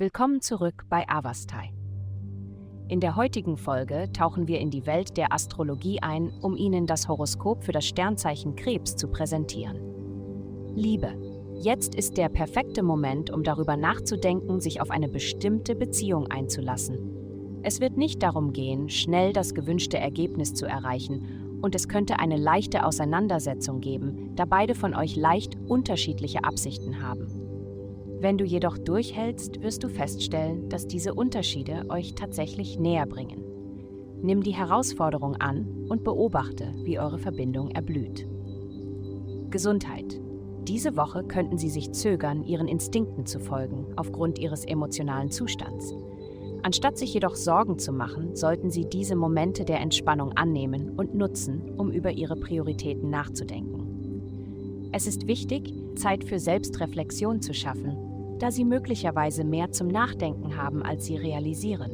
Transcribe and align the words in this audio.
Willkommen 0.00 0.40
zurück 0.40 0.86
bei 0.88 1.06
Avastai. 1.10 1.74
In 2.88 3.00
der 3.00 3.16
heutigen 3.16 3.58
Folge 3.58 4.10
tauchen 4.14 4.48
wir 4.48 4.58
in 4.58 4.70
die 4.70 4.86
Welt 4.86 5.18
der 5.18 5.34
Astrologie 5.34 6.00
ein, 6.00 6.32
um 6.40 6.56
Ihnen 6.56 6.86
das 6.86 7.06
Horoskop 7.06 7.64
für 7.64 7.72
das 7.72 7.84
Sternzeichen 7.84 8.56
Krebs 8.56 8.96
zu 8.96 9.08
präsentieren. 9.08 9.76
Liebe. 10.74 11.12
Jetzt 11.60 11.94
ist 11.94 12.16
der 12.16 12.30
perfekte 12.30 12.82
Moment, 12.82 13.28
um 13.28 13.42
darüber 13.42 13.76
nachzudenken, 13.76 14.58
sich 14.62 14.80
auf 14.80 14.90
eine 14.90 15.10
bestimmte 15.10 15.74
Beziehung 15.74 16.28
einzulassen. 16.28 17.60
Es 17.62 17.82
wird 17.82 17.98
nicht 17.98 18.22
darum 18.22 18.54
gehen, 18.54 18.88
schnell 18.88 19.34
das 19.34 19.52
gewünschte 19.52 19.98
Ergebnis 19.98 20.54
zu 20.54 20.64
erreichen, 20.64 21.58
und 21.60 21.74
es 21.74 21.88
könnte 21.88 22.18
eine 22.18 22.38
leichte 22.38 22.86
Auseinandersetzung 22.86 23.82
geben, 23.82 24.34
da 24.34 24.46
beide 24.46 24.74
von 24.74 24.94
euch 24.94 25.14
leicht 25.14 25.58
unterschiedliche 25.68 26.42
Absichten 26.44 27.02
haben. 27.02 27.39
Wenn 28.20 28.36
du 28.36 28.44
jedoch 28.44 28.76
durchhältst, 28.76 29.62
wirst 29.62 29.82
du 29.82 29.88
feststellen, 29.88 30.68
dass 30.68 30.86
diese 30.86 31.14
Unterschiede 31.14 31.86
euch 31.88 32.14
tatsächlich 32.14 32.78
näher 32.78 33.06
bringen. 33.06 33.42
Nimm 34.20 34.42
die 34.42 34.54
Herausforderung 34.54 35.36
an 35.36 35.86
und 35.88 36.04
beobachte, 36.04 36.74
wie 36.82 36.98
eure 36.98 37.18
Verbindung 37.18 37.70
erblüht. 37.70 38.28
Gesundheit. 39.48 40.20
Diese 40.68 40.98
Woche 40.98 41.24
könnten 41.24 41.56
Sie 41.56 41.70
sich 41.70 41.92
zögern, 41.92 42.44
Ihren 42.44 42.68
Instinkten 42.68 43.24
zu 43.24 43.40
folgen, 43.40 43.86
aufgrund 43.96 44.38
Ihres 44.38 44.66
emotionalen 44.66 45.30
Zustands. 45.30 45.94
Anstatt 46.62 46.98
sich 46.98 47.14
jedoch 47.14 47.36
Sorgen 47.36 47.78
zu 47.78 47.90
machen, 47.90 48.36
sollten 48.36 48.70
Sie 48.70 48.84
diese 48.84 49.16
Momente 49.16 49.64
der 49.64 49.80
Entspannung 49.80 50.32
annehmen 50.32 50.90
und 50.90 51.14
nutzen, 51.14 51.72
um 51.78 51.90
über 51.90 52.10
Ihre 52.10 52.36
Prioritäten 52.36 53.08
nachzudenken. 53.08 54.90
Es 54.92 55.06
ist 55.06 55.26
wichtig, 55.26 55.72
Zeit 55.94 56.22
für 56.22 56.38
Selbstreflexion 56.38 57.40
zu 57.40 57.54
schaffen 57.54 58.09
da 58.40 58.50
sie 58.50 58.64
möglicherweise 58.64 59.44
mehr 59.44 59.70
zum 59.70 59.88
Nachdenken 59.88 60.56
haben, 60.56 60.82
als 60.82 61.04
sie 61.04 61.16
realisieren. 61.16 61.90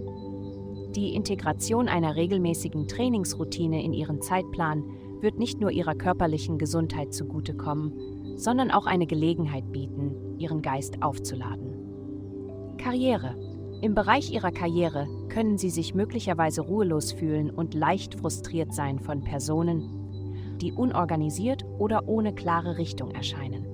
Die 0.94 1.14
Integration 1.14 1.88
einer 1.88 2.16
regelmäßigen 2.16 2.88
Trainingsroutine 2.88 3.84
in 3.84 3.92
ihren 3.92 4.22
Zeitplan 4.22 4.84
wird 5.20 5.38
nicht 5.38 5.60
nur 5.60 5.70
ihrer 5.70 5.94
körperlichen 5.94 6.56
Gesundheit 6.56 7.12
zugutekommen, 7.12 8.36
sondern 8.36 8.70
auch 8.70 8.86
eine 8.86 9.06
Gelegenheit 9.06 9.72
bieten, 9.72 10.38
ihren 10.38 10.62
Geist 10.62 11.02
aufzuladen. 11.02 12.76
Karriere. 12.78 13.36
Im 13.82 13.94
Bereich 13.94 14.32
ihrer 14.32 14.52
Karriere 14.52 15.06
können 15.28 15.58
sie 15.58 15.70
sich 15.70 15.94
möglicherweise 15.94 16.62
ruhelos 16.62 17.12
fühlen 17.12 17.50
und 17.50 17.74
leicht 17.74 18.14
frustriert 18.14 18.72
sein 18.72 19.00
von 19.00 19.22
Personen, 19.22 20.56
die 20.62 20.72
unorganisiert 20.72 21.64
oder 21.78 22.08
ohne 22.08 22.34
klare 22.34 22.78
Richtung 22.78 23.10
erscheinen. 23.10 23.65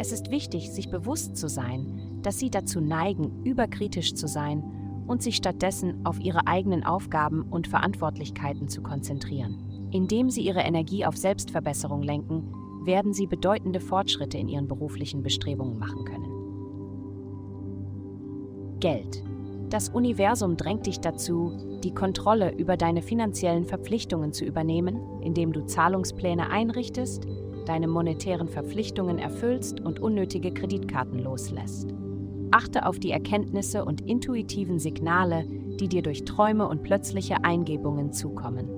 Es 0.00 0.12
ist 0.12 0.30
wichtig, 0.30 0.70
sich 0.70 0.90
bewusst 0.90 1.36
zu 1.36 1.48
sein, 1.48 2.20
dass 2.22 2.38
sie 2.38 2.50
dazu 2.50 2.80
neigen, 2.80 3.42
überkritisch 3.44 4.14
zu 4.14 4.28
sein 4.28 4.62
und 5.08 5.22
sich 5.22 5.34
stattdessen 5.34 6.06
auf 6.06 6.20
ihre 6.20 6.46
eigenen 6.46 6.84
Aufgaben 6.84 7.42
und 7.42 7.66
Verantwortlichkeiten 7.66 8.68
zu 8.68 8.80
konzentrieren. 8.80 9.88
Indem 9.90 10.30
sie 10.30 10.42
ihre 10.42 10.60
Energie 10.60 11.04
auf 11.04 11.16
Selbstverbesserung 11.16 12.02
lenken, 12.02 12.54
werden 12.84 13.12
sie 13.12 13.26
bedeutende 13.26 13.80
Fortschritte 13.80 14.38
in 14.38 14.48
ihren 14.48 14.68
beruflichen 14.68 15.24
Bestrebungen 15.24 15.78
machen 15.78 16.04
können. 16.04 16.38
Geld. 18.78 19.24
Das 19.68 19.88
Universum 19.88 20.56
drängt 20.56 20.86
dich 20.86 21.00
dazu, 21.00 21.80
die 21.82 21.92
Kontrolle 21.92 22.54
über 22.54 22.76
deine 22.76 23.02
finanziellen 23.02 23.66
Verpflichtungen 23.66 24.32
zu 24.32 24.44
übernehmen, 24.44 25.00
indem 25.22 25.52
du 25.52 25.66
Zahlungspläne 25.66 26.50
einrichtest, 26.50 27.26
deine 27.68 27.88
monetären 27.88 28.48
Verpflichtungen 28.48 29.18
erfüllst 29.18 29.80
und 29.80 30.00
unnötige 30.00 30.52
Kreditkarten 30.52 31.18
loslässt. 31.18 31.94
Achte 32.50 32.86
auf 32.86 32.98
die 32.98 33.10
Erkenntnisse 33.10 33.84
und 33.84 34.00
intuitiven 34.08 34.78
Signale, 34.78 35.44
die 35.78 35.88
dir 35.88 36.02
durch 36.02 36.24
Träume 36.24 36.66
und 36.66 36.82
plötzliche 36.82 37.44
Eingebungen 37.44 38.12
zukommen. 38.12 38.68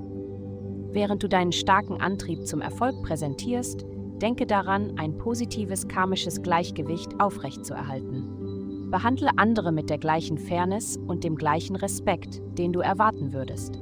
Während 0.93 1.23
du 1.23 1.29
deinen 1.29 1.53
starken 1.53 2.01
Antrieb 2.01 2.47
zum 2.47 2.61
Erfolg 2.61 3.01
präsentierst, 3.03 3.87
denke 4.21 4.45
daran, 4.47 4.99
ein 4.99 5.17
positives 5.19 5.87
karmisches 5.87 6.43
Gleichgewicht 6.43 7.21
aufrechtzuerhalten. 7.21 8.89
Behandle 8.91 9.31
andere 9.37 9.71
mit 9.71 9.89
der 9.89 9.99
gleichen 9.99 10.37
Fairness 10.37 10.97
und 10.97 11.23
dem 11.23 11.37
gleichen 11.37 11.77
Respekt, 11.77 12.43
den 12.59 12.73
du 12.73 12.81
erwarten 12.81 13.33
würdest, 13.33 13.81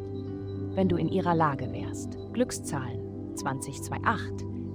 wenn 0.75 0.89
du 0.89 0.97
in 0.97 1.09
ihrer 1.09 1.35
Lage 1.35 1.73
wärst. 1.73 2.19
Glückszahlen 2.35 3.35
2028 3.37 4.48